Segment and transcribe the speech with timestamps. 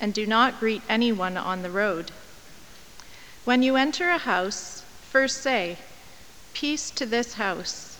[0.00, 2.12] and do not greet anyone on the road.
[3.44, 5.78] When you enter a house, first say,
[6.52, 7.98] Peace to this house.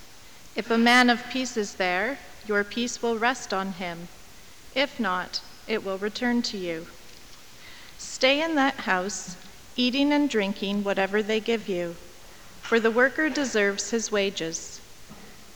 [0.54, 4.08] If a man of peace is there, your peace will rest on him.
[4.74, 6.86] If not, it will return to you.
[7.98, 9.36] Stay in that house,
[9.76, 11.96] eating and drinking whatever they give you,
[12.60, 14.80] for the worker deserves his wages.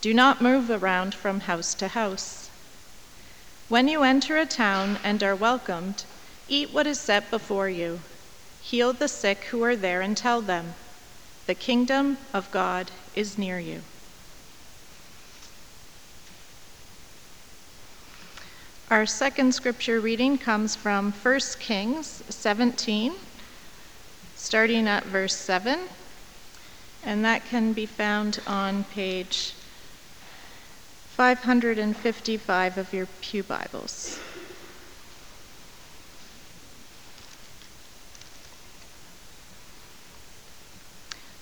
[0.01, 2.49] Do not move around from house to house.
[3.67, 6.05] When you enter a town and are welcomed,
[6.51, 8.01] Eat what is set before you.
[8.61, 10.73] Heal the sick who are there and tell them,
[11.47, 13.83] The kingdom of God is near you.
[18.89, 23.13] Our second scripture reading comes from 1 Kings 17,
[24.35, 25.79] starting at verse 7,
[27.05, 29.53] and that can be found on page
[31.15, 34.19] 555 of your Pew Bibles.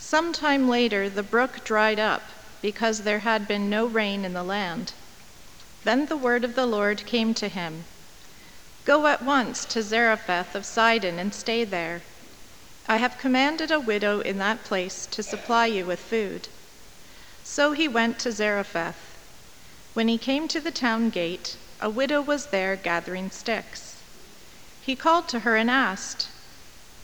[0.10, 2.24] Some time later, the brook dried up
[2.64, 4.94] because there had been no rain in the land.
[5.84, 7.86] Then the word of the Lord came to him
[8.86, 12.02] Go at once to Zarephath of Sidon and stay there.
[12.88, 16.48] I have commanded a widow in that place to supply you with food.
[17.44, 19.16] So he went to Zarephath.
[19.94, 23.98] When he came to the town gate, a widow was there gathering sticks.
[24.82, 26.30] He called to her and asked,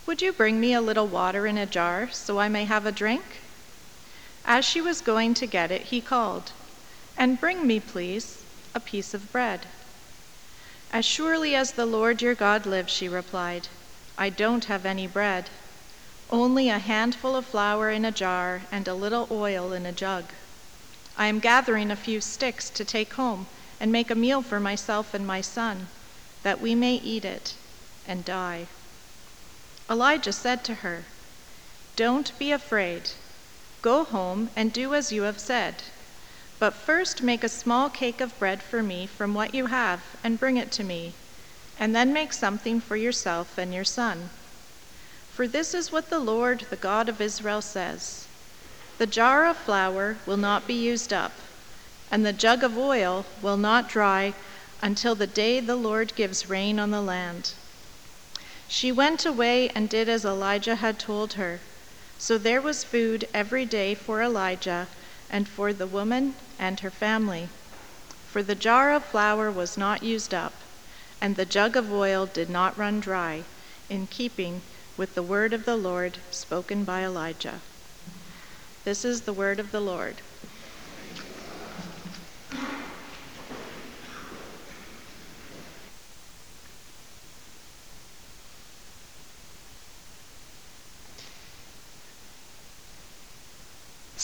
[0.06, 2.92] would you bring me a little water in a jar so I may have a
[2.92, 3.24] drink?
[4.46, 6.52] As she was going to get it, he called,
[7.18, 8.44] And bring me, please,
[8.76, 9.62] a piece of bread.
[10.92, 13.68] As surely as the Lord your God lives, she replied,
[14.18, 15.50] I don't have any bread,
[16.30, 20.26] only a handful of flour in a jar and a little oil in a jug.
[21.18, 23.48] I am gathering a few sticks to take home
[23.80, 25.88] and make a meal for myself and my son,
[26.44, 27.56] that we may eat it
[28.08, 28.68] and die.
[29.88, 31.06] Elijah said to her,
[31.96, 33.12] Don't be afraid.
[33.84, 35.84] Go home and do as you have said.
[36.58, 40.40] But first make a small cake of bread for me from what you have and
[40.40, 41.14] bring it to me,
[41.78, 44.32] and then make something for yourself and your son.
[45.30, 48.28] For this is what the Lord, the God of Israel, says
[48.98, 51.34] The jar of flour will not be used up,
[52.10, 54.34] and the jug of oil will not dry
[54.82, 57.54] until the day the Lord gives rain on the land.
[58.68, 61.62] She went away and did as Elijah had told her.
[62.18, 64.88] So there was food every day for Elijah
[65.30, 67.50] and for the woman and her family.
[68.26, 70.54] For the jar of flour was not used up,
[71.22, 73.44] and the jug of oil did not run dry,
[73.88, 74.64] in keeping
[74.98, 77.62] with the word of the Lord spoken by Elijah.
[78.84, 80.22] This is the word of the Lord.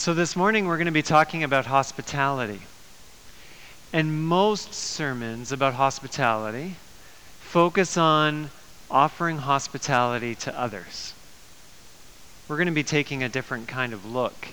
[0.02, 2.60] So, this morning we're going to be talking about hospitality.
[3.92, 6.74] And most sermons about hospitality
[7.38, 8.50] focus on
[8.90, 11.12] offering hospitality to others.
[12.48, 14.48] We're going to be taking a different kind of look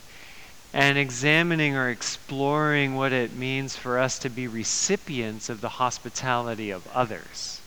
[0.71, 6.69] and examining or exploring what it means for us to be recipients of the hospitality
[6.69, 7.59] of others.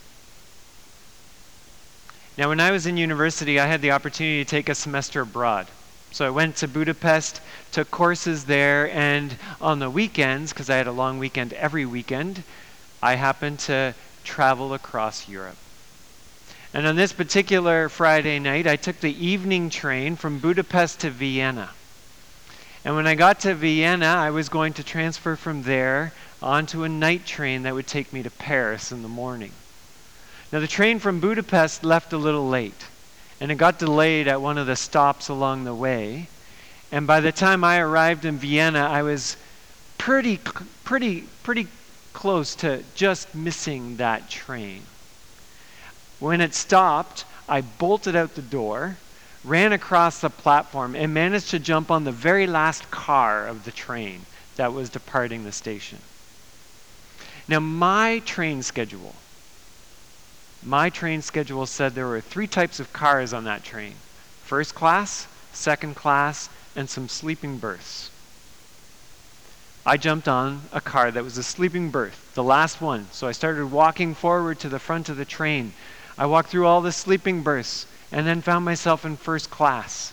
[2.39, 5.67] Now, when I was in university, I had the opportunity to take a semester abroad.
[6.13, 7.41] So I went to Budapest,
[7.73, 12.43] took courses there, and on the weekends, because I had a long weekend every weekend,
[13.03, 15.57] I happened to travel across Europe.
[16.75, 21.71] And on this particular Friday night, I took the evening train from Budapest to Vienna.
[22.85, 26.13] And when I got to Vienna, I was going to transfer from there
[26.43, 29.53] onto a night train that would take me to Paris in the morning.
[30.53, 32.89] Now, the train from Budapest left a little late,
[33.43, 36.29] and it got delayed at one of the stops along the way.
[36.93, 39.37] And by the time I arrived in Vienna, I was
[39.99, 40.39] pretty,
[40.85, 41.67] pretty, pretty
[42.13, 44.83] close to just missing that train.
[46.21, 48.97] When it stopped, I bolted out the door,
[49.43, 53.73] ran across the platform, and managed to jump on the very last car of the
[53.73, 54.21] train
[54.55, 55.99] that was departing the station.
[57.49, 59.17] Now, my train schedule,
[60.65, 63.95] my train schedule said there were three types of cars on that train
[64.45, 68.11] first class, second class, and some sleeping berths.
[69.85, 73.09] I jumped on a car that was a sleeping berth, the last one.
[73.11, 75.73] So I started walking forward to the front of the train.
[76.17, 80.13] I walked through all the sleeping berths and then found myself in first class.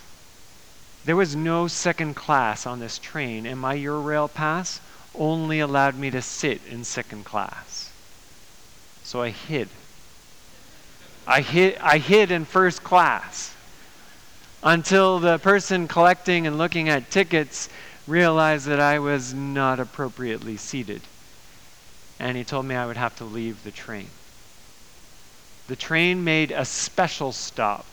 [1.04, 4.80] There was no second class on this train, and my Eurail pass
[5.14, 7.90] only allowed me to sit in second class.
[9.04, 9.68] So I hid.
[11.26, 13.54] I hid, I hid in first class
[14.62, 17.68] until the person collecting and looking at tickets
[18.06, 21.02] realized that I was not appropriately seated.
[22.18, 24.08] And he told me I would have to leave the train.
[25.68, 27.86] The train made a special stop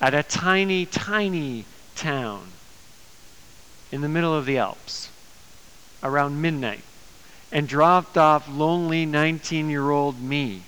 [0.00, 1.64] at a tiny, tiny
[1.96, 2.48] town
[3.90, 5.10] in the middle of the Alps
[6.02, 6.82] around midnight
[7.50, 10.62] and dropped off lonely 19 year old me,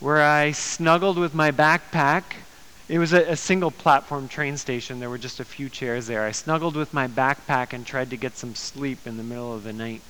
[0.00, 2.22] where I snuggled with my backpack
[2.88, 4.98] it was a, a, single platform train station.
[4.98, 6.24] There were just a few chairs there.
[6.24, 9.62] I snuggled with my backpack and tried to get some sleep in the middle of
[9.62, 10.00] the night.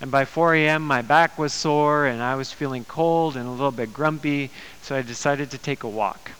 [0.00, 3.50] And by 4 a.m., my back was sore and I was feeling cold and a
[3.50, 4.50] little bit grumpy,
[4.80, 6.30] so I decided to take a walk.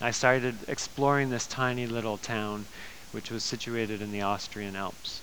[0.00, 2.64] I started exploring this tiny little town,
[3.12, 5.20] which was situated in the Austrian Alps.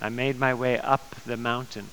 [0.00, 1.88] I made my way up the mountain.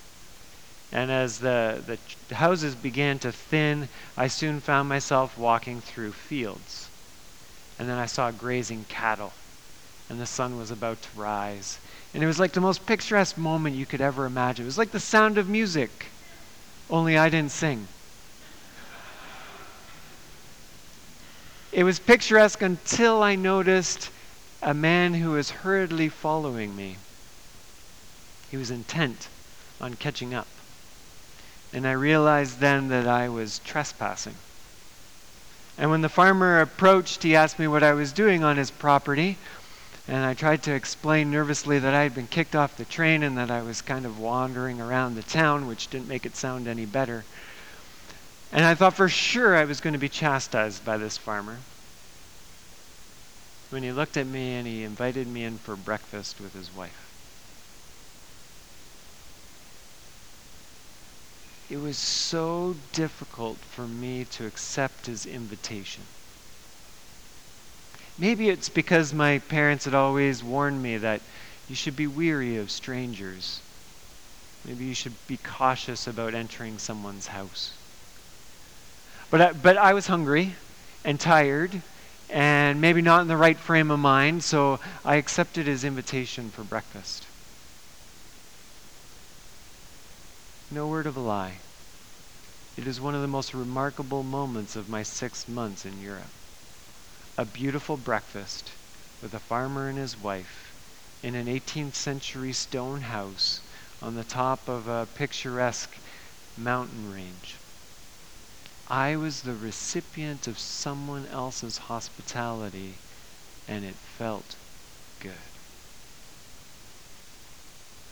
[0.96, 2.00] And as the,
[2.30, 6.88] the houses began to thin, I soon found myself walking through fields.
[7.78, 9.34] And then I saw grazing cattle,
[10.10, 11.80] and the sun was about to rise.
[12.14, 14.64] And it was like the most picturesque moment you could ever imagine.
[14.64, 16.06] It was like the sound of music,
[16.90, 17.86] only I didn't sing.
[21.74, 24.12] It was picturesque until I noticed
[24.64, 26.96] a man who was hurriedly following me.
[28.50, 29.28] He was intent
[29.82, 30.48] on catching up.
[31.76, 34.36] And I realized then that I was trespassing.
[35.78, 39.38] And when the farmer approached, he asked me what I was doing on his property.
[40.08, 43.38] And I tried to explain nervously that I had been kicked off the train and
[43.38, 46.86] that I was kind of wandering around the town, which didn't make it sound any
[46.86, 47.26] better.
[48.54, 51.58] And I thought for sure I was going to be chastised by this farmer.
[53.70, 57.05] When he looked at me and he invited me in for breakfast with his wife.
[61.70, 66.04] It was so difficult for me to accept his invitation.
[68.18, 71.22] Maybe it's because my parents had always warned me that
[71.68, 73.60] you should be weary of strangers.
[74.64, 77.72] Maybe you should be cautious about entering someone's house.
[79.30, 80.54] But I, but I was hungry
[81.04, 81.82] and tired
[82.30, 86.64] and maybe not in the right frame of mind, so I accepted his invitation for
[86.64, 87.28] breakfast.
[90.76, 91.60] No word of a lie.
[92.76, 96.34] It is one of the most remarkable moments of my six months in Europe.
[97.38, 98.72] A beautiful breakfast
[99.22, 100.74] with a farmer and his wife
[101.24, 103.62] in an 18th century stone house
[104.02, 105.96] on the top of a picturesque
[106.58, 107.56] mountain range.
[108.90, 112.98] I was the recipient of someone else's hospitality,
[113.66, 114.58] and it felt
[115.22, 115.32] good.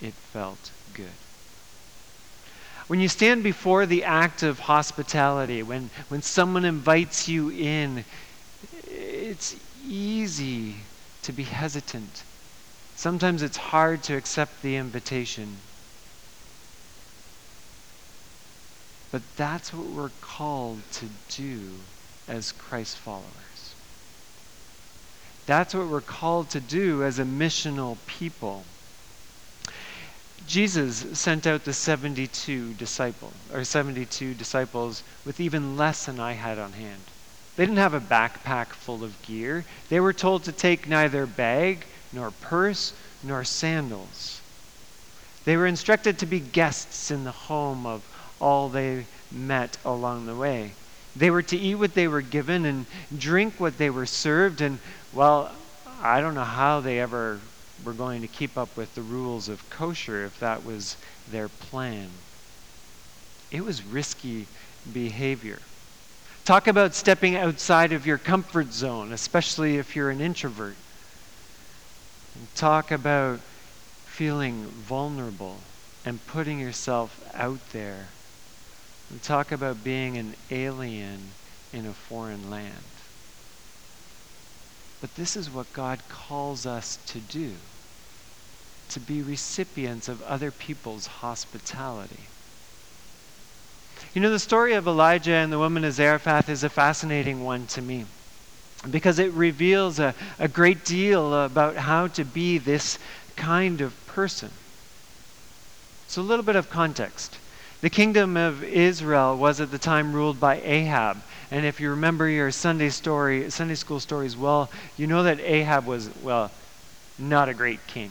[0.00, 1.23] It felt good.
[2.86, 8.04] When you stand before the act of hospitality, when, when someone invites you in,
[8.86, 9.56] it's
[9.88, 10.74] easy
[11.22, 12.24] to be hesitant.
[12.94, 15.56] Sometimes it's hard to accept the invitation.
[19.10, 21.70] But that's what we're called to do
[22.28, 23.74] as Christ followers.
[25.46, 28.64] That's what we're called to do as a missional people.
[30.46, 36.58] Jesus sent out the 72 disciples, or 72 disciples with even less than I had
[36.58, 37.00] on hand.
[37.56, 39.64] They didn't have a backpack full of gear.
[39.88, 44.40] They were told to take neither bag, nor purse, nor sandals.
[45.44, 48.02] They were instructed to be guests in the home of
[48.40, 50.72] all they met along the way.
[51.16, 52.86] They were to eat what they were given and
[53.16, 54.60] drink what they were served.
[54.60, 54.78] And,
[55.12, 55.52] well,
[56.02, 57.40] I don't know how they ever
[57.82, 60.96] were going to keep up with the rules of kosher if that was
[61.30, 62.10] their plan.
[63.50, 64.46] It was risky
[64.92, 65.60] behavior.
[66.44, 70.76] Talk about stepping outside of your comfort zone, especially if you're an introvert.
[72.34, 73.40] And talk about
[74.04, 75.56] feeling vulnerable
[76.04, 78.08] and putting yourself out there.
[79.10, 81.30] And talk about being an alien
[81.72, 82.93] in a foreign land.
[85.04, 87.52] But this is what God calls us to do
[88.88, 92.20] to be recipients of other people's hospitality.
[94.14, 97.66] You know, the story of Elijah and the woman of Zarephath is a fascinating one
[97.66, 98.06] to me
[98.90, 102.98] because it reveals a, a great deal about how to be this
[103.36, 104.48] kind of person.
[106.08, 107.36] So, a little bit of context.
[107.84, 111.18] The kingdom of Israel was at the time ruled by Ahab.
[111.50, 115.84] And if you remember your Sunday story, Sunday school stories well, you know that Ahab
[115.84, 116.50] was, well,
[117.18, 118.10] not a great king.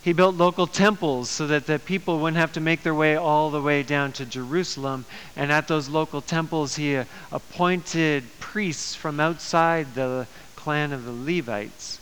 [0.00, 3.50] He built local temples so that the people wouldn't have to make their way all
[3.50, 5.04] the way down to Jerusalem.
[5.36, 11.12] And at those local temples, he uh, appointed priests from outside the clan of the
[11.12, 12.00] Levites.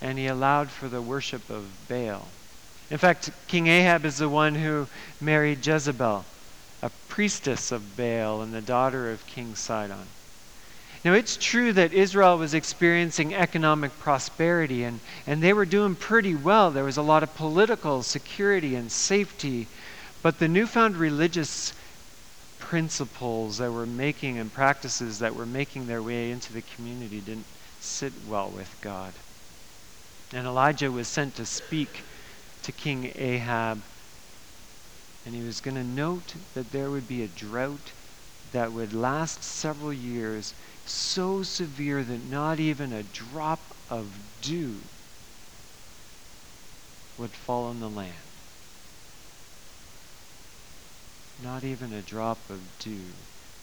[0.00, 2.28] And he allowed for the worship of Baal.
[2.92, 4.86] In fact, King Ahab is the one who
[5.18, 6.26] married Jezebel,
[6.82, 10.06] a priestess of Baal and the daughter of King Sidon.
[11.02, 16.34] Now, it's true that Israel was experiencing economic prosperity and, and they were doing pretty
[16.34, 16.70] well.
[16.70, 19.68] There was a lot of political security and safety,
[20.22, 21.72] but the newfound religious
[22.58, 27.46] principles that were making and practices that were making their way into the community didn't
[27.80, 29.14] sit well with God.
[30.34, 32.02] And Elijah was sent to speak
[32.62, 33.82] to King Ahab,
[35.24, 37.92] and he was going to note that there would be a drought
[38.52, 40.54] that would last several years
[40.84, 44.80] so severe that not even a drop of dew
[47.18, 48.12] would fall on the land.
[51.42, 53.12] Not even a drop of dew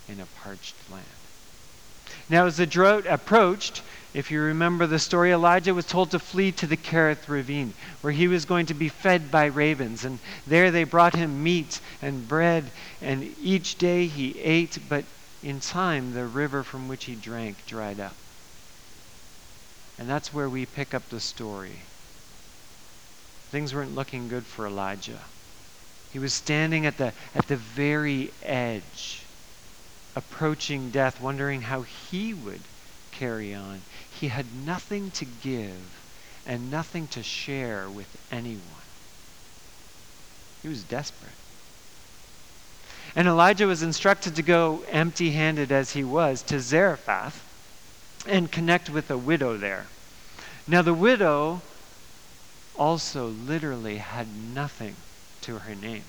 [0.08, 1.06] in a parched land.
[2.30, 3.82] Now, as the drought approached,
[4.14, 8.14] if you remember the story, Elijah was told to flee to the Kerith ravine, where
[8.14, 10.04] he was going to be fed by ravens.
[10.06, 15.06] And there they brought him meat and bread, and each day he ate, but
[15.44, 18.16] in time, the river from which he drank dried up.
[19.98, 21.80] And that's where we pick up the story.
[23.52, 25.20] Things weren't looking good for Elijah.
[26.12, 29.29] He was standing at the, at the very edge,
[30.20, 32.60] approaching death, wondering how he would
[33.12, 33.82] carry on.
[34.20, 35.80] He had nothing to give
[36.46, 38.62] and nothing to share with anyone.
[40.62, 41.32] He was desperate.
[43.16, 47.42] And Elijah was instructed to go empty handed as he was to Zarephath
[48.28, 49.86] and connect with a widow there.
[50.68, 51.62] Now, the widow
[52.78, 54.96] also literally had nothing
[55.42, 56.04] to her name.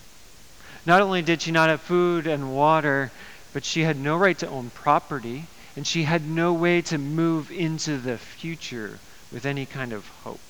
[0.85, 3.12] Not only did she not have food and water,
[3.52, 7.50] but she had no right to own property, and she had no way to move
[7.50, 8.99] into the future
[9.30, 10.40] with any kind of hope.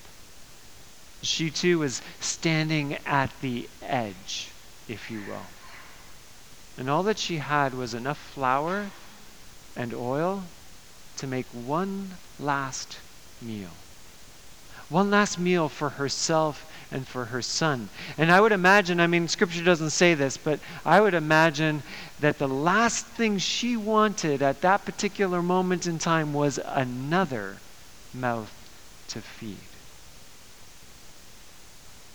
[1.23, 4.49] She too was standing at the edge,
[4.87, 5.45] if you will.
[6.77, 8.91] And all that she had was enough flour
[9.75, 10.43] and oil
[11.17, 12.97] to make one last
[13.39, 13.71] meal.
[14.89, 17.89] One last meal for herself and for her son.
[18.17, 21.83] And I would imagine, I mean, scripture doesn't say this, but I would imagine
[22.19, 27.55] that the last thing she wanted at that particular moment in time was another
[28.13, 28.53] mouth
[29.07, 29.57] to feed.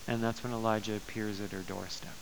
[0.07, 2.15] And that's when Elijah appears at her doorstep.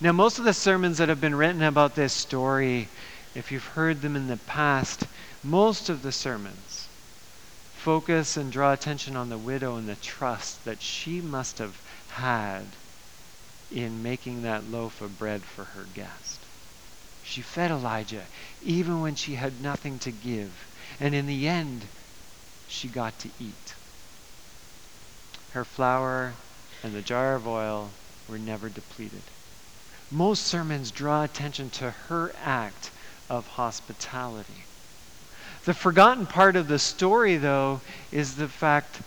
[0.00, 2.88] Now, most of the sermons that have been written about this story,
[3.34, 5.06] if you've heard them in the past,
[5.42, 6.71] most of the sermons
[7.82, 12.76] focus and draw attention on the widow and the trust that she must have had
[13.70, 16.46] in making that loaf of bread for her guest.
[17.22, 18.24] She fed Elijah
[18.62, 20.52] even when she had nothing to give.
[21.00, 21.86] And in the end,
[22.66, 23.74] she got to eat.
[25.50, 26.34] Her flour
[26.82, 27.90] and the jar of oil
[28.28, 29.22] were never depleted
[30.12, 32.90] most sermons draw attention to her act
[33.30, 34.66] of hospitality.
[35.64, 39.00] The forgotten part of the story, though, is the fact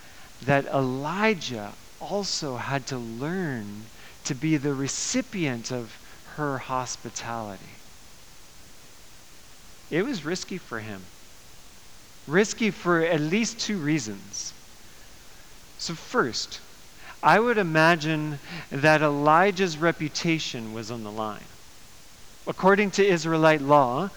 [0.46, 3.84] that Elijah also had to learn
[4.24, 5.98] to be the recipient of
[6.36, 7.64] her hospitality.
[9.92, 11.02] It was risky for him.
[12.28, 14.54] Risky for at least two reasons.
[15.78, 16.60] So, first,
[17.22, 18.40] I would imagine
[18.72, 21.44] that Elijah's reputation was on the line.
[22.48, 24.10] According to Israelite law,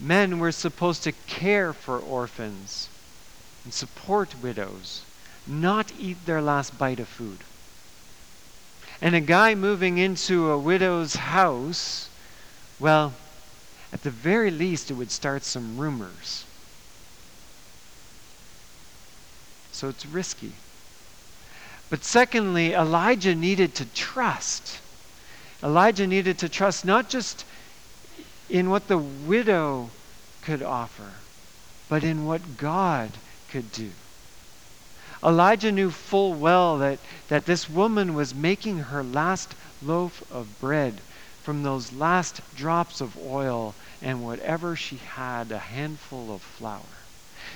[0.00, 2.88] men were supposed to care for orphans
[3.64, 5.02] and support widows,
[5.46, 7.38] not eat their last bite of food.
[9.02, 12.08] And a guy moving into a widow's house
[12.78, 13.12] Well,
[13.92, 16.44] at the very least, it would start some rumors.
[19.72, 20.52] So it's risky.
[21.90, 24.78] But secondly, Elijah needed to trust.
[25.62, 27.44] Elijah needed to trust not just
[28.50, 29.88] in what the widow
[30.42, 31.10] could offer,
[31.88, 33.10] but in what God
[33.50, 33.90] could do.
[35.22, 41.00] Elijah knew full well that, that this woman was making her last loaf of bread
[41.42, 46.80] from those last drops of oil and whatever she had, a handful of flour.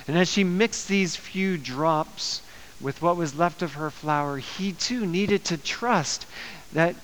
[0.07, 2.41] And as she mixed these few drops
[2.79, 6.25] with what was left of her flour, he too needed to trust
[6.73, 6.95] that,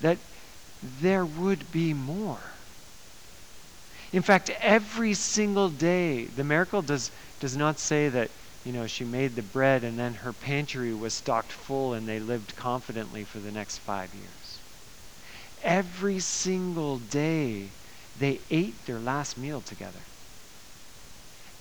[0.00, 0.18] that
[1.00, 2.38] there would be more.
[4.16, 8.30] In fact, every single day, the miracle does, does not say that
[8.64, 12.18] you know, she made the bread and then her pantry was stocked full and they
[12.18, 14.62] lived confidently for the next five years.
[15.62, 17.74] Every single day,
[18.18, 20.06] they ate their last meal together.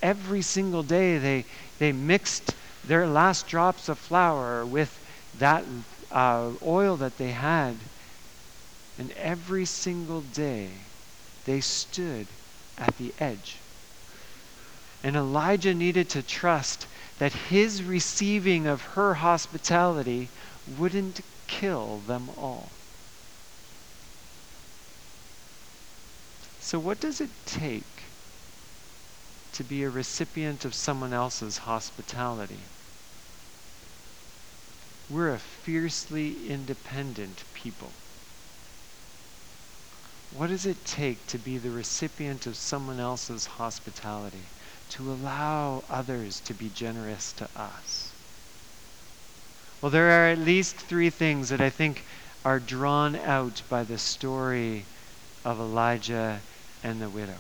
[0.02, 1.46] Every single day, they,
[1.78, 5.02] they mixed their last drops of flour with
[5.34, 5.66] that
[6.10, 7.76] uh, oil that they had.
[8.98, 10.84] And every single day,
[11.44, 12.30] they stood
[12.78, 13.56] at the edge.
[15.04, 16.88] And Elijah needed to trust
[17.20, 20.30] that his receiving of her hospitality
[20.78, 22.70] wouldn't kill them all.
[26.60, 27.84] So, what does it take
[29.54, 32.60] to be a recipient of someone else's hospitality?
[35.10, 37.92] We're a fiercely independent people.
[40.36, 44.50] What does it take to be the recipient of someone else's hospitality?
[44.90, 48.12] to allow others to be generous to us?
[49.82, 52.06] Well, there are at least three things that I think
[52.44, 54.86] are drawn out by the story
[55.44, 56.42] of Elijah
[56.84, 57.40] and the widow.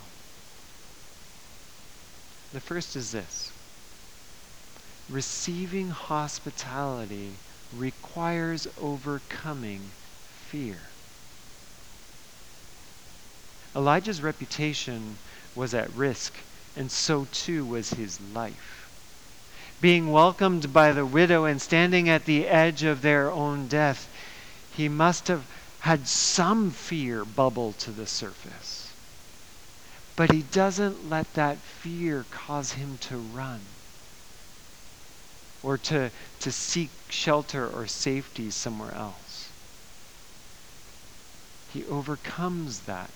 [2.54, 3.52] The first is this
[5.08, 7.40] receiving hospitality
[7.72, 9.92] requires overcoming
[10.50, 10.95] fear.
[13.76, 15.20] Elijah's reputation
[15.54, 16.46] was at risk
[16.78, 18.90] and so too was his life.
[19.82, 24.10] Being welcomed by the widow and standing at the edge of their own death,
[24.70, 25.46] he must have
[25.80, 28.96] had some fear bubble to the surface.
[30.16, 33.76] But he doesn't let that fear cause him to run
[35.62, 39.52] or to, to seek shelter or safety somewhere else.
[41.68, 43.14] He overcomes that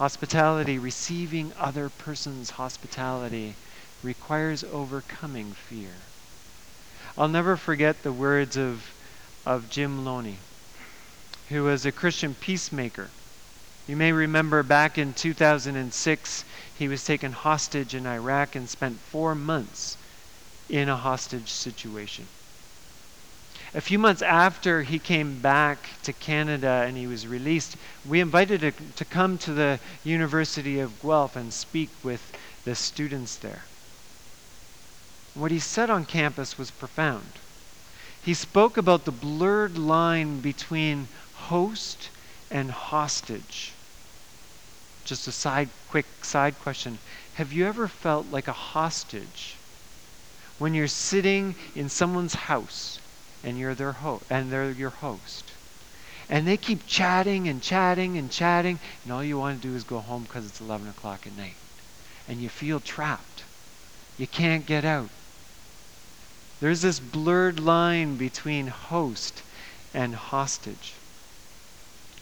[0.00, 3.54] Hospitality, receiving other person's hospitality,
[4.02, 5.92] requires overcoming fear.
[7.18, 8.82] I'll never forget the words of,
[9.44, 10.38] of Jim Loney,
[11.50, 13.08] who was a Christian peacemaker.
[13.86, 16.44] You may remember back in 2006,
[16.78, 19.98] he was taken hostage in Iraq and spent four months
[20.70, 22.24] in a hostage situation.
[23.72, 28.62] A few months after he came back to Canada and he was released, we invited
[28.62, 32.32] him to come to the University of Guelph and speak with
[32.64, 33.62] the students there.
[35.34, 37.22] What he said on campus was profound.
[38.22, 42.10] He spoke about the blurred line between host
[42.50, 43.70] and hostage.
[45.04, 46.98] Just a side quick side question.
[47.34, 49.54] Have you ever felt like a hostage
[50.58, 52.99] when you're sitting in someone's house
[53.44, 55.52] and you're their host and they're your host.
[56.28, 59.82] And they keep chatting and chatting and chatting, and all you want to do is
[59.82, 61.56] go home because it's 11 o'clock at night.
[62.28, 63.42] And you feel trapped.
[64.16, 65.08] You can't get out.
[66.60, 69.42] There's this blurred line between host
[69.92, 70.92] and hostage.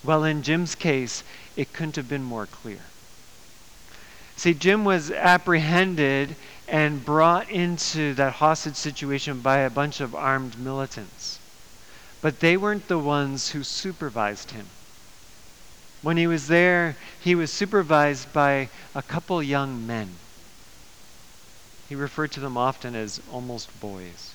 [0.02, 1.24] Well, in Jim's case,
[1.56, 2.78] it couldn't have been more clear.
[4.36, 6.36] See, Jim was apprehended
[6.68, 11.38] and brought into that hostage situation by a bunch of armed militants.
[12.20, 14.66] But they weren't the ones who supervised him.
[16.02, 20.10] When he was there, he was supervised by a couple young men.
[21.88, 24.34] He referred to them often as almost boys.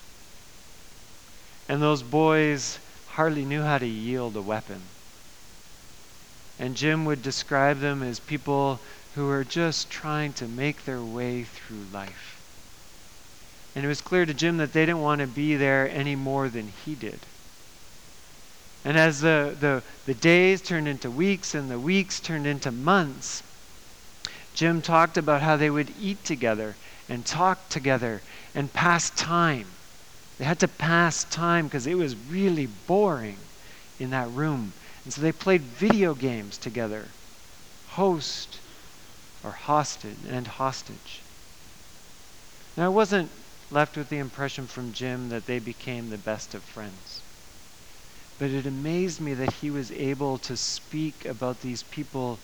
[1.70, 4.82] And those boys hardly knew how to yield a weapon.
[6.60, 8.80] And Jim would describe them as people
[9.16, 12.42] who are just trying to make their way through life.
[13.76, 16.50] And it was clear to Jim that they didn't want to be there any more
[16.50, 17.20] than he did.
[18.86, 23.44] And as the, the, the days turned into weeks and the weeks turned into months,
[24.54, 26.76] Jim talked about how they would eat together
[27.10, 28.22] and talk together
[28.54, 29.68] and pass time.
[30.38, 33.38] They had to pass time because it was really boring
[34.00, 34.74] in that room
[35.06, 37.16] And so they played video games together,
[37.86, 38.63] host
[39.44, 41.22] or hostage and hostage.
[42.78, 43.30] Now I wasn't
[43.70, 47.22] left with the impression from Jim that they became the best of friends.
[48.40, 52.40] But it amazed me that he was able to speak about these people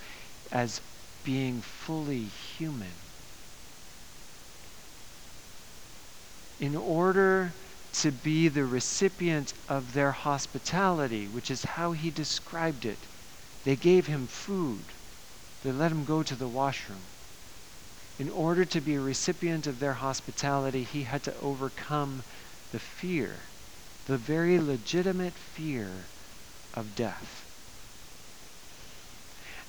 [0.51, 0.81] as
[1.23, 2.93] being fully human.
[6.59, 7.53] In order
[7.93, 12.97] to be the recipient of their hospitality, which is how he described it,
[13.63, 14.83] they gave him food.
[15.63, 17.01] They let him go to the washroom.
[18.17, 22.23] In order to be a recipient of their hospitality, he had to overcome
[22.71, 23.35] the fear,
[24.07, 25.87] the very legitimate fear
[26.73, 27.45] of death.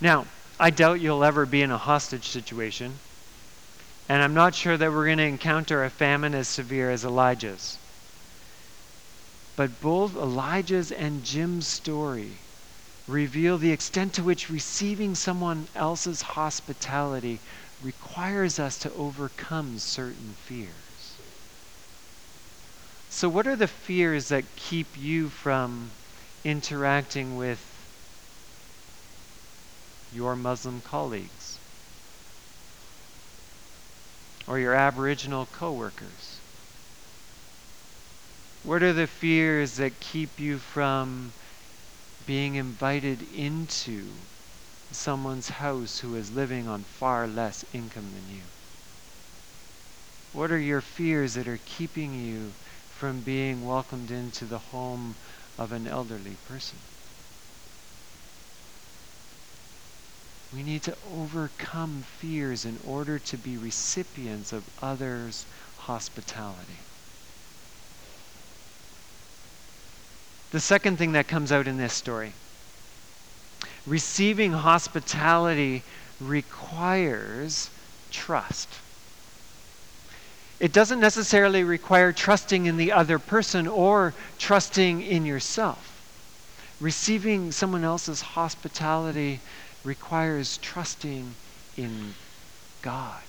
[0.01, 0.27] Now,
[0.59, 2.99] I doubt you'll ever be in a hostage situation,
[4.09, 7.79] and I'm not sure that we're going to encounter a famine as severe as Elijah's.
[9.57, 12.33] But both Elijah's and Jim's story
[13.11, 17.41] reveal the extent to which receiving someone else's hospitality
[17.83, 21.19] requires us to overcome certain fears.
[23.09, 25.91] So, what are the fears that keep you from
[26.45, 27.61] interacting with
[30.13, 31.59] your Muslim colleagues
[34.47, 36.39] or your Aboriginal coworkers?
[38.63, 41.33] What are the fears that keep you from
[42.31, 44.15] being invited into
[44.93, 48.45] someone's house who is living on far less income than you?
[50.31, 52.55] What are your fears that are keeping you
[52.89, 55.17] from being welcomed into the home
[55.59, 56.79] of an elderly person?
[60.53, 66.90] We need to overcome fears in order to be recipients of others' hospitality.
[70.51, 72.33] The second thing that comes out in this story
[73.87, 75.83] receiving hospitality
[76.21, 77.71] requires
[78.11, 78.69] trust.
[80.59, 85.87] It doesn't necessarily require trusting in the other person or trusting in yourself.
[86.81, 89.41] Receiving someone else's hospitality
[89.85, 91.35] requires trusting
[91.77, 92.15] in
[92.83, 93.23] God.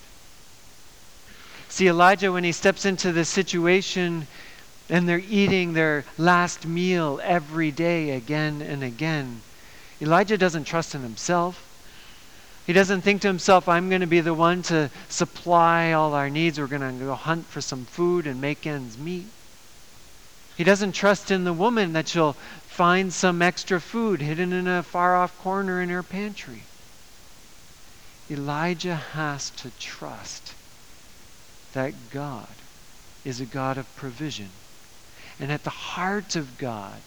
[1.69, 4.27] See, Elijah, when he steps into this situation
[4.91, 9.41] and they're eating their last meal every day again and again,
[10.01, 11.63] Elijah doesn't trust in himself.
[12.67, 16.29] He doesn't think to himself, I'm going to be the one to supply all our
[16.29, 16.59] needs.
[16.59, 19.25] We're going to go hunt for some food and make ends meet.
[20.57, 22.33] He doesn't trust in the woman that she'll
[22.67, 26.63] find some extra food hidden in a far off corner in her pantry.
[28.29, 30.53] Elijah has to trust
[31.73, 32.47] that God
[33.23, 34.49] is a God of provision.
[35.41, 37.01] And at the heart of God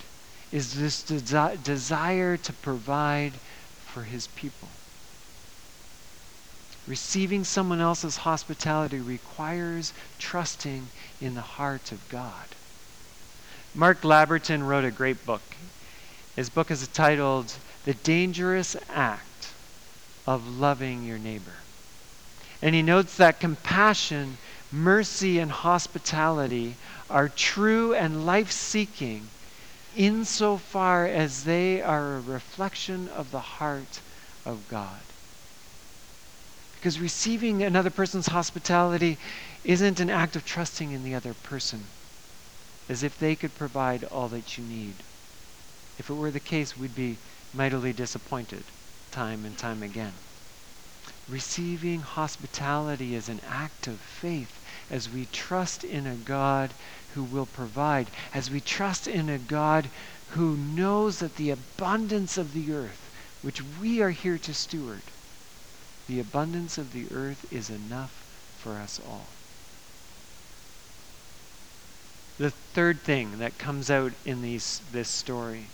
[0.51, 3.33] is this desi- desire to provide
[3.87, 4.69] for his people.
[6.89, 10.89] Receiving someone else's hospitality requires trusting
[11.21, 12.49] in the heart of God.
[13.75, 15.43] Mark Labberton wrote a great book.
[16.37, 19.53] His book is titled The Dangerous Act
[20.27, 21.55] of Loving Your Neighbor.
[22.61, 24.39] And he notes that compassion,
[24.73, 26.75] mercy, and hospitality
[27.11, 29.29] are true and life seeking
[29.97, 34.01] insofar as they are a reflection of the heart
[34.45, 35.01] of God.
[36.75, 39.17] Because receiving another person's hospitality
[39.65, 41.85] isn't an act of trusting in the other person,
[42.89, 44.95] as if they could provide all that you need.
[45.99, 47.17] If it were the case, we'd be
[47.55, 48.65] mightily disappointed
[49.11, 50.13] time and time again.
[51.27, 54.61] Receiving hospitality is an act of faith
[54.91, 56.75] as we trust in a God
[57.15, 59.91] who will provide, as we trust in a God
[60.29, 63.11] who knows that the abundance of the earth,
[63.41, 65.13] which we are here to steward,
[66.07, 69.39] the abundance of the earth is enough for us all.
[72.37, 75.71] The third thing that comes out in these, this story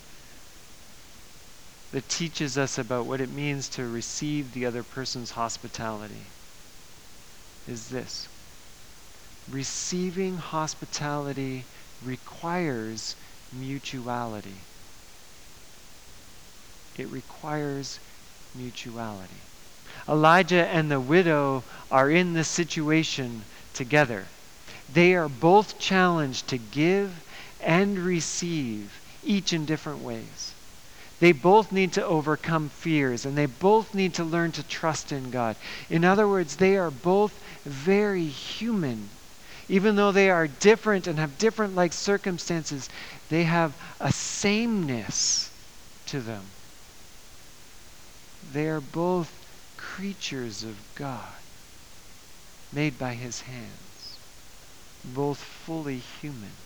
[1.93, 6.27] that teaches us about what it means to receive the other person's hospitality
[7.67, 8.29] is this
[9.49, 11.65] receiving hospitality
[12.05, 13.17] requires
[13.53, 14.55] mutuality.
[16.97, 17.99] It requires
[18.55, 19.43] mutuality.
[20.09, 24.27] Elijah and the widow are in this situation together.
[24.93, 27.11] They are both challenged to give
[27.61, 30.55] and receive, each in different ways.
[31.21, 35.31] They both need to overcome fears and they both need to learn to trust in
[35.31, 35.57] God.
[35.89, 39.11] In other words, they are both very human
[39.69, 42.89] even though they are different and have different like circumstances,
[43.29, 45.53] they have a sameness
[46.07, 46.51] to them.
[48.43, 49.41] they are both
[49.77, 51.35] creatures of God,
[52.73, 54.19] made by his hands,
[55.05, 56.57] both fully human.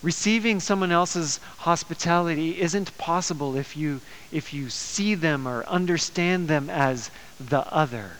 [0.00, 6.70] Receiving someone else's hospitality isn't possible if you, if you see them or understand them
[6.70, 8.12] as the other,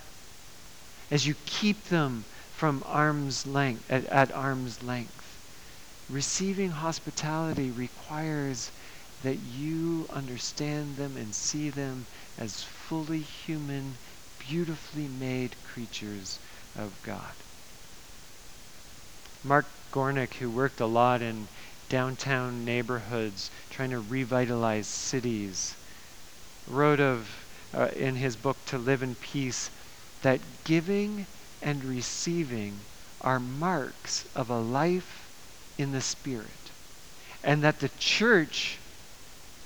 [1.10, 5.38] as you keep them from arm's length, at, at arm's length.
[6.08, 8.72] Receiving hospitality requires
[9.22, 12.06] that you understand them and see them
[12.38, 13.94] as fully human,
[14.48, 16.38] beautifully made creatures
[16.76, 17.32] of God.
[19.44, 21.46] Mark Gornik, who worked a lot in
[21.88, 25.76] downtown neighborhoods, trying to revitalize cities,
[26.66, 27.28] wrote of
[27.74, 29.70] uh, in his book To Live in Peace
[30.22, 31.26] that giving
[31.62, 32.80] and receiving
[33.20, 35.28] are marks of a life
[35.76, 36.72] in the Spirit.
[37.44, 38.78] And that the church,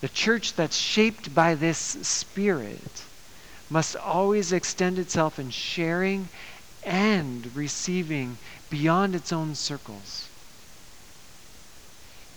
[0.01, 3.03] the church that's shaped by this Spirit,
[3.71, 6.29] must always extend itself in sharing
[6.85, 8.37] and receiving
[8.69, 10.32] beyond its own circles.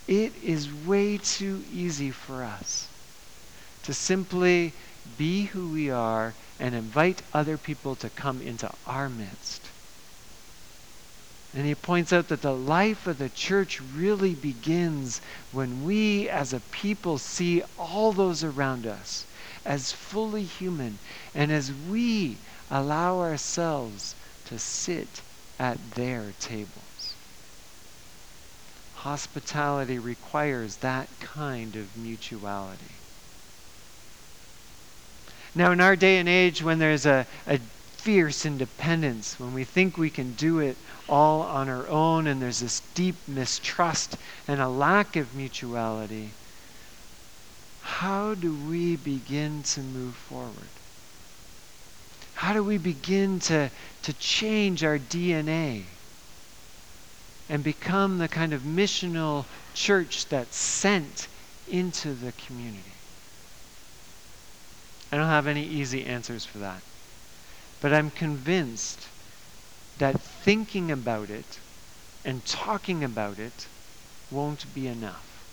[0.07, 2.89] It is way too easy for us
[3.83, 4.75] to simply
[5.17, 9.71] be who we are and invite other people to come into our midst.
[11.53, 16.51] And he points out that the life of the church really begins when we as
[16.53, 19.25] a people see all those around us
[19.63, 20.99] as fully human
[21.33, 24.15] and as we allow ourselves
[24.45, 25.23] to sit
[25.59, 26.84] at their tables.
[29.05, 32.89] Hospitality requires that kind of mutuality.
[35.53, 37.59] Now, in our day and age, when there's a, a
[37.97, 40.75] fierce independence, when we think we can do it
[41.07, 46.31] all on our own, and there's this deep mistrust and a lack of mutuality,
[47.81, 50.71] how do we begin to move forward?
[52.33, 53.69] How do we begin to,
[54.01, 55.83] to change our DNA
[57.49, 61.27] and become the kind of missional church that's sent
[61.67, 62.95] into the community?
[65.11, 66.81] I don't have any easy answers for that.
[67.79, 69.07] But I'm convinced
[69.97, 71.59] that thinking about it
[72.23, 73.67] and talking about it
[74.31, 75.45] won't be enough.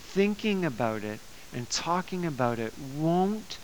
[0.00, 1.20] Thinking about it
[1.52, 3.58] and talking about it won't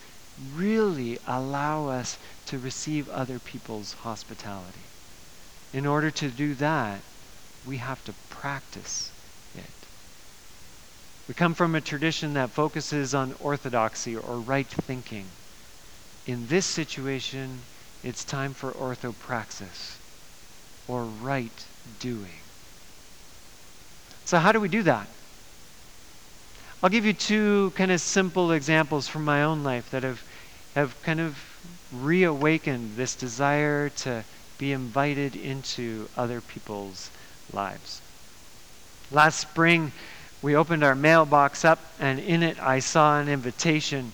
[0.54, 4.87] really allow us to receive other people's hospitality.
[5.72, 7.00] In order to do that,
[7.66, 9.10] we have to practice
[9.54, 9.62] it.
[11.26, 15.26] We come from a tradition that focuses on orthodoxy or right thinking.
[16.26, 17.60] In this situation,
[18.02, 19.96] it's time for orthopraxis
[20.86, 21.64] or right
[22.00, 22.40] doing.
[24.24, 25.06] So, how do we do that?
[26.82, 30.22] I'll give you two kind of simple examples from my own life that have,
[30.74, 31.36] have kind of
[31.92, 34.22] reawakened this desire to
[34.58, 37.10] be invited into other people's
[37.52, 38.00] lives.
[39.10, 39.92] Last spring,
[40.42, 44.12] we opened our mailbox up, and in it I saw an invitation.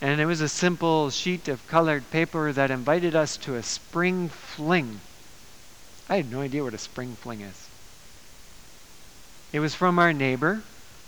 [0.00, 4.28] And it was a simple sheet of colored paper that invited us to a spring
[4.28, 5.00] fling.
[6.08, 7.68] I had no idea what a spring fling is.
[9.52, 10.62] It was from our neighbor,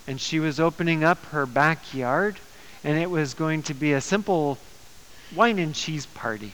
[0.07, 2.37] and she was opening up her backyard,
[2.83, 4.59] and it was going to be a simple
[5.35, 6.51] wine and cheese party.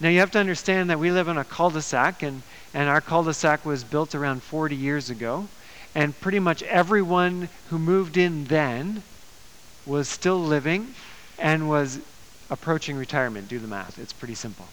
[0.00, 2.88] Now, you have to understand that we live in a cul de sac, and, and
[2.88, 5.48] our cul de sac was built around 40 years ago
[5.94, 9.02] and pretty much everyone who moved in then
[9.86, 10.94] was still living
[11.38, 11.98] and was
[12.50, 13.48] approaching retirement.
[13.48, 14.66] Do the math, it's pretty simple.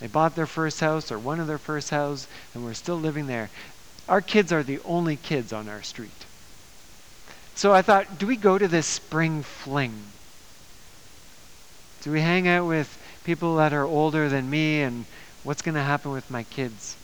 [0.00, 3.26] They bought their first house or one of their first houses, and we're still living
[3.26, 3.50] there.
[4.08, 6.10] Our kids are the only kids on our street.
[7.54, 9.94] So I thought, do we go to this spring fling?
[12.00, 15.04] Do we hang out with people that are older than me and
[15.44, 16.96] what's going to happen with my kids?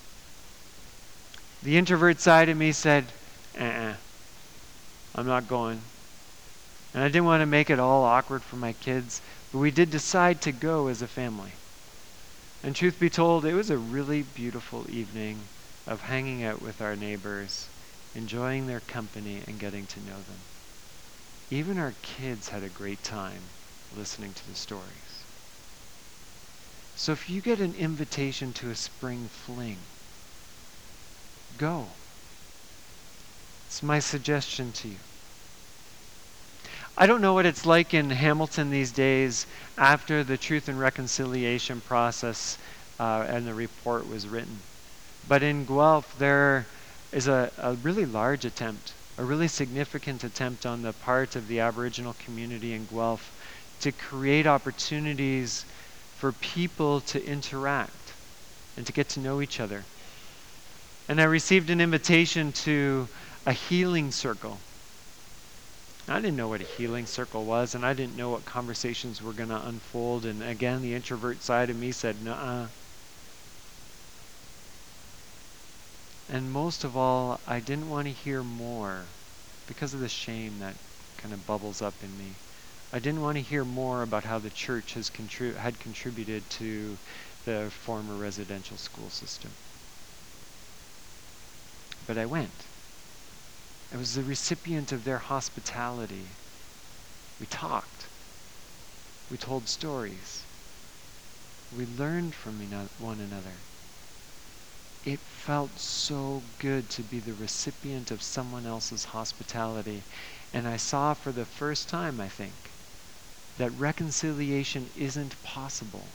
[1.62, 3.04] The introvert side of me said,
[3.58, 3.94] uh-uh,
[5.14, 5.80] I'm not going.
[6.94, 9.20] And I didn't want to make it all awkward for my kids,
[9.52, 11.52] but we did decide to go as a family.
[12.62, 15.38] And truth be told, it was a really beautiful evening
[15.86, 17.66] of hanging out with our neighbors,
[18.14, 20.38] enjoying their company, and getting to know them.
[21.50, 23.42] Even our kids had a great time
[23.96, 25.07] listening to the stories.
[26.98, 29.76] So if you get an invitation to a spring fling,
[31.56, 31.84] go.
[33.66, 34.96] It's my suggestion to you.
[36.96, 39.46] I don't know what it's like in Hamilton these days
[39.78, 42.58] after the Truth and Reconciliation process
[42.98, 44.58] uh, and the report was written.
[45.28, 46.66] But in Guelph, there
[47.12, 51.58] is a, a really large attempt a really significant attempt on the part of the
[51.58, 53.32] Aboriginal community in Guelph
[53.80, 55.64] to create opportunities
[56.18, 57.92] for people to interact
[58.76, 59.84] and to get to know each other.
[61.08, 63.08] And I received an invitation to
[63.46, 64.58] a healing circle.
[66.08, 69.32] I didn't know what a healing circle was, and I didn't know what conversations were
[69.32, 70.24] going to unfold.
[70.24, 72.66] And again, the introvert side of me said, nah.
[76.30, 79.02] And most of all, I didn't want to hear more
[79.66, 80.74] because of the shame that
[81.18, 82.32] kind of bubbles up in me.
[82.92, 86.98] I didn't want to hear more about how the church has contri- had contributed to
[87.44, 89.56] the former residential school system.
[92.06, 92.68] But I went.
[93.92, 96.36] I was the recipient of their hospitality.
[97.38, 98.08] We talked.
[99.28, 100.46] We told stories.
[101.70, 102.60] We learned from
[102.98, 103.64] one another.
[105.04, 110.04] It felt so good to be the recipient of someone else's hospitality.
[110.52, 112.77] And I saw for the first time, I think,
[113.58, 116.06] that reconciliation isn't possible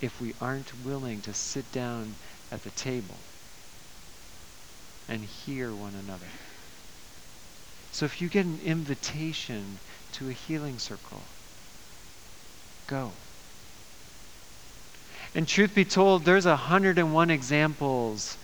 [0.00, 2.14] if we aren't willing to sit down
[2.50, 3.16] at the table
[5.08, 6.26] and hear one another.
[7.92, 9.78] So if you get an invitation
[10.12, 11.20] to a healing circle,
[12.86, 13.10] go.
[15.34, 18.36] And truth be told, there's 101 examples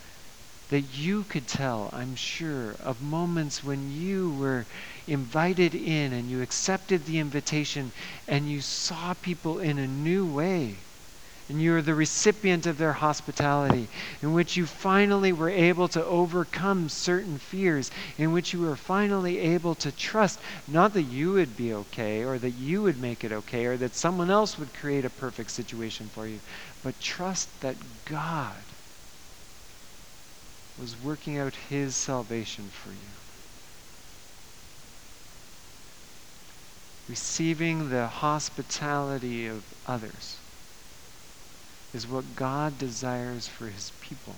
[0.68, 4.66] that you could tell, I'm sure, of moments when you were
[5.06, 7.92] invited in and you accepted the invitation
[8.26, 10.82] and you saw people in a new way.
[11.48, 13.88] And you are the recipient of their hospitality,
[14.20, 19.38] in which you finally were able to overcome certain fears, in which you were finally
[19.38, 23.30] able to trust not that you would be okay or that you would make it
[23.30, 26.40] okay or that someone else would create a perfect situation for you,
[26.82, 28.64] but trust that God
[30.80, 33.16] was working out his salvation for you.
[37.08, 40.36] Receiving the hospitality of others
[41.94, 44.34] is what God desires for his people.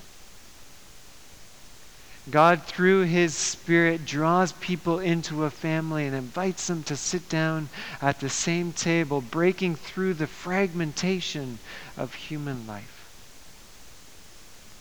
[2.31, 7.71] God, through his Spirit, draws people into a family and invites them to sit down
[8.03, 11.59] at the same table, breaking through the fragmentation
[11.97, 13.09] of human life.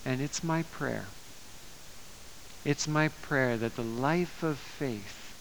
[0.06, 1.06] And it's my prayer.
[2.68, 5.34] It's my prayer that the life of faith,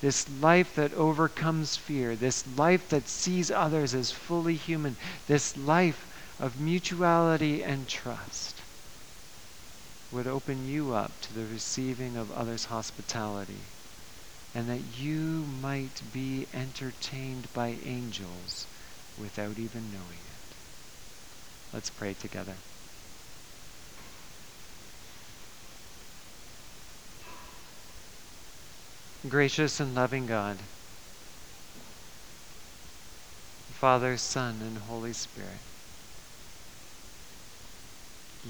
[0.00, 6.06] this life that overcomes fear, this life that sees others as fully human, this life
[6.38, 8.62] of mutuality and trust
[10.10, 13.60] would open you up to the receiving of others' hospitality,
[14.54, 18.66] and that you might be entertained by angels
[19.18, 20.54] without even knowing it.
[21.74, 22.56] Let's pray together.
[29.28, 30.56] Gracious and loving God,
[33.72, 35.58] Father, Son, and Holy Spirit,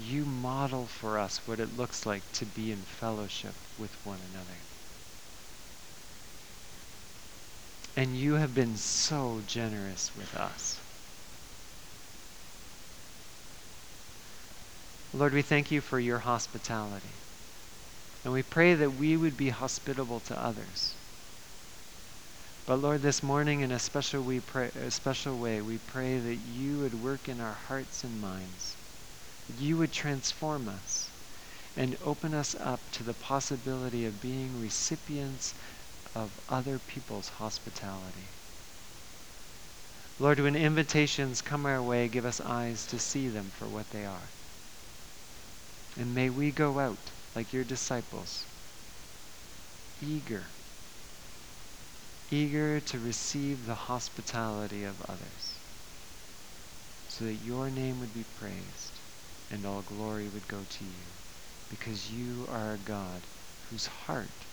[0.07, 4.57] you model for us what it looks like to be in fellowship with one another.
[7.95, 10.79] And you have been so generous with us.
[15.13, 17.26] Lord, we thank you for your hospitality.
[18.27, 20.95] And we pray that we would be hospitable to others.
[22.65, 26.35] But Lord, this morning in a special, we pray, a special way, we pray that
[26.35, 28.75] you would work in our hearts and minds
[29.47, 31.07] that you would transform us
[31.77, 35.53] and open us up to the possibility of being recipients
[36.13, 38.27] of other people's hospitality.
[40.19, 44.03] Lord, when invitations come our way, give us eyes to see them for what they
[44.03, 44.27] are.
[45.97, 46.97] And may we go out
[47.37, 48.47] like your disciples,
[50.01, 50.47] eager,
[52.31, 55.59] eager to receive the hospitality of others,
[57.07, 59.01] so that your name would be praised
[59.51, 61.05] and all glory would go to you,
[61.69, 63.27] because you are a God
[63.69, 64.47] whose heart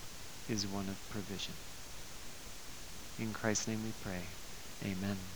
[0.47, 1.55] is one of provision.
[3.19, 4.29] In Christ's name we pray.
[4.85, 5.34] Amen.